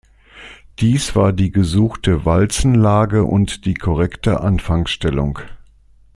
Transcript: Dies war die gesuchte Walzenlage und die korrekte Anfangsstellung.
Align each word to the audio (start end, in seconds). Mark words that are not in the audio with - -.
Dies 0.79 1.15
war 1.15 1.31
die 1.31 1.51
gesuchte 1.51 2.25
Walzenlage 2.25 3.23
und 3.23 3.65
die 3.65 3.75
korrekte 3.75 4.39
Anfangsstellung. 4.39 5.37